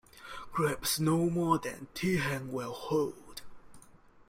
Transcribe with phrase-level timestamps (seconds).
[0.51, 3.43] Grasp no more than thy hand will hold.